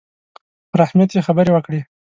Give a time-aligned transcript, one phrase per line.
[0.71, 1.79] پر اهمیت یې خبرې وکړې.